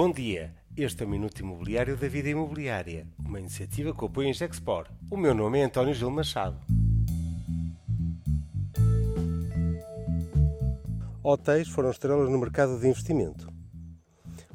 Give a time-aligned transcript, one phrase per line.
[0.00, 4.32] Bom dia, este é o Minuto Imobiliário da Vida Imobiliária, uma iniciativa que apoia em
[4.32, 4.86] Gexpor.
[5.10, 6.56] O meu nome é António Gil Machado.
[11.20, 13.52] Hotéis foram estrelas no mercado de investimento.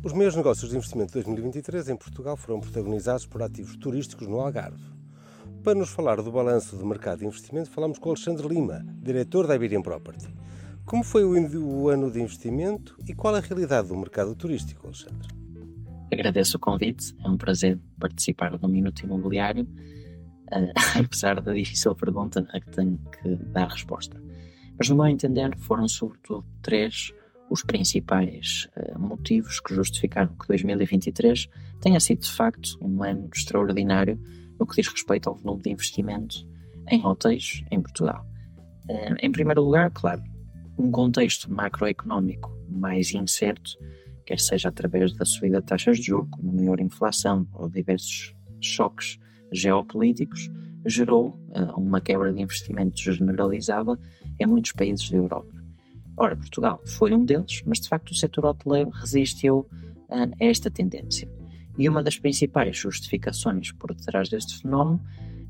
[0.02, 4.40] Os maiores negócios de investimento de 2023 em Portugal foram protagonizados por ativos turísticos no
[4.40, 4.82] Algarve.
[5.62, 9.56] Para nos falar do balanço do mercado de investimento, falamos com Alexandre Lima, diretor da
[9.56, 10.26] Iberian Property.
[10.86, 15.28] Como foi o ano de investimento e qual a realidade do mercado turístico, Alexandre?
[16.12, 22.46] Agradeço o convite, é um prazer participar do Minuto Imobiliário, uh, apesar da difícil pergunta
[22.54, 24.22] a que tenho que dar resposta.
[24.78, 27.14] Mas, no meu entender, foram sobretudo três
[27.50, 31.48] os principais uh, motivos que justificaram que 2023
[31.80, 34.20] tenha sido de facto um ano extraordinário
[34.60, 36.48] no que diz respeito ao volume de investimento
[36.90, 38.26] em hotéis em Portugal.
[38.90, 40.22] Uh, em primeiro lugar, claro,
[40.78, 43.78] um contexto macroeconómico mais incerto,
[44.26, 49.20] quer seja através da subida de taxas de juros, como maior inflação ou diversos choques
[49.52, 50.50] geopolíticos,
[50.86, 53.98] gerou uh, uma quebra de investimentos generalizada
[54.40, 55.54] em muitos países da Europa.
[56.18, 59.60] Ora, Portugal foi um deles, mas de facto o setor hoteleiro resistiu
[60.10, 61.30] uh, a esta tendência.
[61.78, 65.02] E uma das principais justificações por detrás deste fenómeno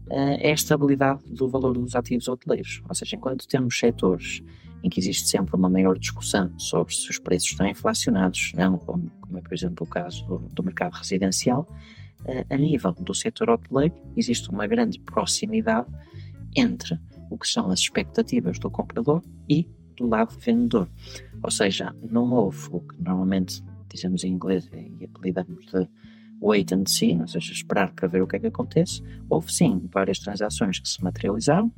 [0.08, 2.82] uh, é a estabilidade do valor dos ativos hoteleiros.
[2.88, 4.44] Ou seja, enquanto temos setores
[4.84, 9.10] em que existe sempre uma maior discussão sobre se os preços estão inflacionados, não, como,
[9.22, 11.66] como é, por exemplo, o caso do, do mercado residencial,
[12.26, 15.88] uh, a nível do setor hoteleiro existe uma grande proximidade
[16.56, 20.90] entre o que são as expectativas do comprador e do lado vendedor.
[21.42, 25.88] Ou seja, não houve o que normalmente dizemos em inglês e apelidamos de
[26.42, 29.02] wait and see, ou seja, esperar para ver o que é que acontece.
[29.30, 31.72] Houve sim várias transações que se materializaram,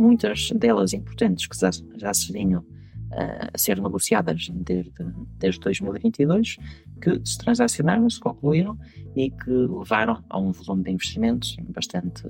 [0.00, 4.92] muitas delas importantes que já, já se vinham uh, a ser negociadas desde,
[5.38, 6.56] desde 2022,
[7.02, 8.78] que se transacionaram, se concluíram
[9.14, 12.22] e que levaram a um volume de investimentos bastante,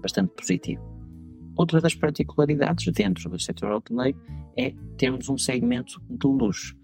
[0.00, 0.82] bastante positivo.
[1.56, 4.20] Outra das particularidades dentro do setor hoteleiro
[4.56, 6.76] é termos um segmento de luxo.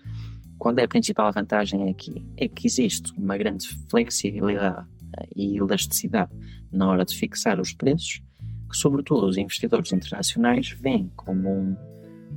[0.58, 2.24] Qual é a principal vantagem aqui?
[2.36, 6.32] É que existe uma grande flexibilidade uh, e elasticidade
[6.72, 8.22] na hora de fixar os preços
[8.72, 11.76] que, sobretudo, os investidores internacionais veem como um,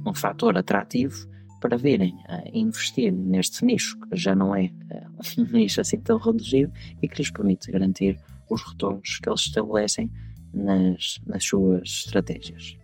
[0.06, 1.30] um fator atrativo
[1.62, 6.18] para virem a investir neste nicho, que já não é uh, um nicho assim tão
[6.18, 8.20] reduzido e que lhes permite garantir
[8.50, 10.12] os retornos que eles estabelecem
[10.54, 12.78] nas, nas suas estratégias.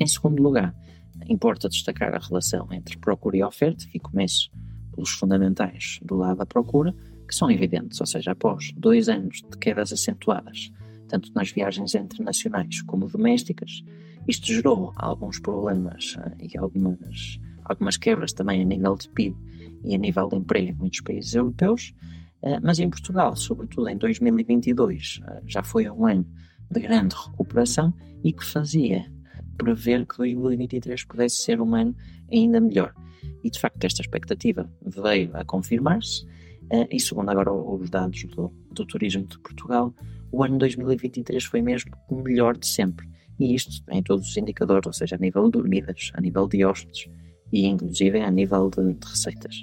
[0.00, 0.74] Em segundo lugar,
[1.28, 4.50] importa destacar a relação entre procura e oferta, e começo
[4.94, 6.94] pelos fundamentais do lado da procura,
[7.28, 10.70] que são evidentes, ou seja, após dois anos de quedas acentuadas
[11.08, 13.82] tanto nas viagens internacionais como domésticas.
[14.28, 19.36] Isto gerou alguns problemas uh, e algumas, algumas quebras também a nível de PIB
[19.84, 21.94] e a nível de emprego em muitos países europeus,
[22.42, 26.26] uh, mas em Portugal, sobretudo em 2022, uh, já foi um ano
[26.70, 29.06] de grande recuperação e que fazia
[29.56, 31.94] prever que 2023 pudesse ser um ano
[32.30, 32.92] ainda melhor.
[33.44, 36.26] E de facto, esta expectativa veio a confirmar-se.
[36.90, 39.94] e segundo agora os dados do, do turismo de Portugal,
[40.32, 43.08] o ano 2023 foi mesmo o melhor de sempre.
[43.38, 46.64] E isto em todos os indicadores, ou seja, a nível de dormidas, a nível de
[46.64, 47.08] hóspedes
[47.52, 49.54] e inclusive a nível de, de receitas.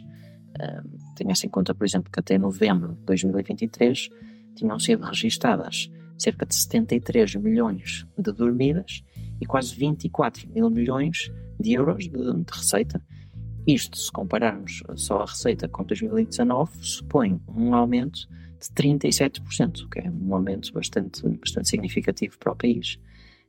[0.59, 4.09] Um, Tenha-se em conta, por exemplo, que até novembro de 2023
[4.55, 9.03] tinham sido registadas cerca de 73 milhões de dormidas
[9.41, 13.01] e quase 24 mil milhões de euros de, de receita.
[13.65, 18.27] Isto, se compararmos só a receita com 2019, supõe um aumento
[18.69, 22.99] de 37%, que é um aumento bastante, bastante significativo para o país.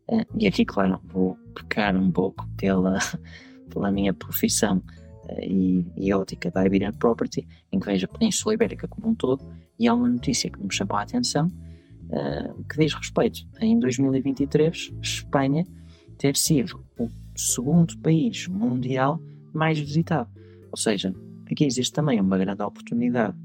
[0.09, 2.99] Uh, e aqui, claro, vou pecar um pouco pela,
[3.71, 4.83] pela minha profissão
[5.25, 9.15] uh, e, e ótica da Iberian Property, em que vejo a Península Ibérica como um
[9.15, 9.45] todo,
[9.79, 13.79] e há uma notícia que me chamou a atenção, uh, que diz respeito a, em
[13.79, 15.65] 2023, Espanha
[16.19, 19.21] ter sido o segundo país mundial
[19.53, 20.29] mais visitado.
[20.71, 21.15] Ou seja,
[21.51, 23.37] aqui existe também uma grande oportunidade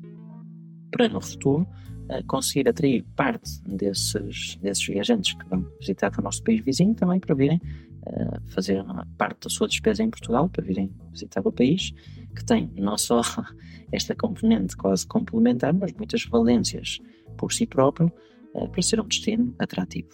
[0.91, 1.67] para no futuro
[2.09, 7.19] uh, conseguir atrair parte desses, desses viajantes que vão visitar o nosso país vizinho também
[7.19, 7.61] para virem
[8.05, 8.83] uh, fazer
[9.17, 11.91] parte da sua despesa em Portugal, para virem visitar o país,
[12.35, 13.21] que tem não só
[13.91, 16.99] esta componente quase complementar, mas muitas valências
[17.37, 18.11] por si próprio
[18.53, 20.09] uh, para ser um destino atrativo.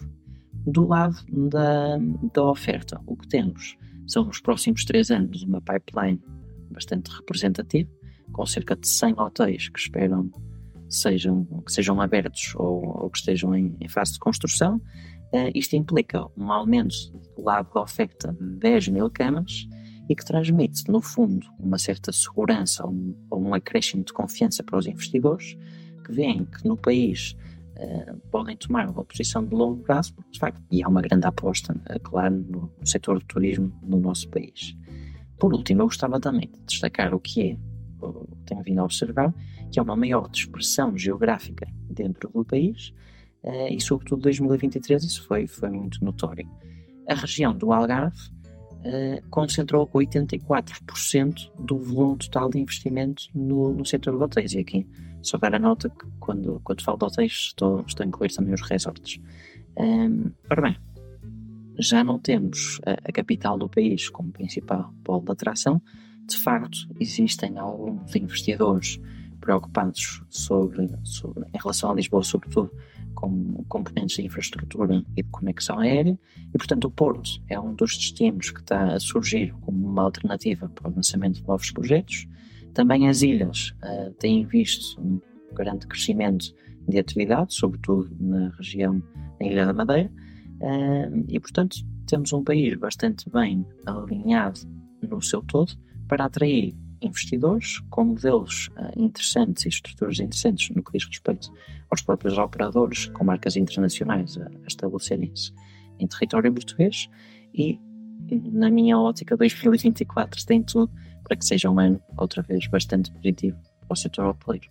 [0.66, 1.16] Do lado
[1.48, 1.96] da,
[2.34, 3.76] da oferta, o que temos
[4.06, 6.20] são os próximos três anos uma pipeline
[6.70, 7.88] bastante representativa,
[8.32, 10.30] com cerca de 100 hotéis que esperam
[10.88, 15.74] sejam, que sejam abertos ou, ou que estejam em, em, fase de construção, uh, isto
[15.76, 16.94] implica um aumento
[17.36, 19.66] do lado da oferta de 10 mil camas
[20.08, 24.62] e que transmite, no fundo, uma certa segurança ou um, ou um acréscimo de confiança
[24.62, 25.56] para os investidores
[26.04, 27.36] que veem que no país
[27.76, 31.74] uh, podem tomar uma posição de longo prazo, de facto, e há uma grande aposta,
[31.74, 34.76] uh, claro, no, no setor do turismo no nosso país.
[35.38, 37.58] Por último, eu gostava também de destacar o que é,
[38.46, 39.34] tenho vindo a observar,
[39.70, 42.92] que é uma maior dispersão geográfica dentro do país
[43.42, 46.48] uh, e, sobretudo, 2023 isso foi, foi muito notório.
[47.08, 48.18] A região do Algarve
[48.86, 54.52] uh, concentrou 84% do volume total de investimento no, no setor de hotéis.
[54.54, 54.86] E aqui
[55.22, 58.54] só dar a nota que, quando, quando falo de hotéis, estou, estou a incluir também
[58.54, 59.20] os resorts.
[59.78, 60.76] Um, ora bem,
[61.78, 65.82] já não temos a, a, capital do país como principal polo de atração.
[66.26, 69.00] De facto, existem alguns investidores
[69.46, 72.68] preocupados sobre, sobre, em relação a Lisboa, sobretudo
[73.14, 76.18] com componentes de infraestrutura e de conexão aérea,
[76.52, 80.68] e portanto o Porto é um dos destinos que está a surgir como uma alternativa
[80.68, 82.26] para o lançamento de novos projetos.
[82.74, 85.20] Também as ilhas uh, têm visto um
[85.54, 86.52] grande crescimento
[86.88, 89.00] de atividade, sobretudo na região
[89.38, 90.10] da Ilha da Madeira,
[90.60, 94.60] uh, e portanto temos um país bastante bem alinhado
[95.08, 95.72] no seu todo
[96.08, 96.74] para atrair
[97.06, 101.52] investidores com modelos uh, interessantes e estruturas interessantes no que diz respeito
[101.90, 105.52] aos próprios operadores com marcas internacionais a, a estabelecerem-se
[105.98, 107.08] em território português
[107.54, 107.80] e
[108.52, 110.92] na minha ótica 2024 tem tudo
[111.22, 114.68] para que seja um ano outra vez bastante positivo para o setor hoteleiro.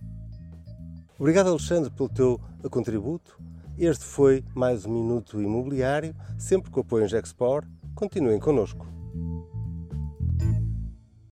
[1.17, 2.39] Obrigado Alexandre pelo teu
[2.69, 3.39] contributo.
[3.77, 7.65] Este foi mais um Minuto Imobiliário, sempre com o apoio em Gexpor.
[7.93, 8.85] Continuem connosco.